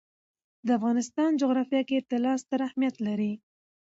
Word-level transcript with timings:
د 0.65 0.67
افغانستان 0.77 1.29
جغرافیه 1.41 1.81
کې 1.89 2.05
طلا 2.09 2.33
ستر 2.43 2.59
اهمیت 2.67 2.95
لري. 3.07 3.33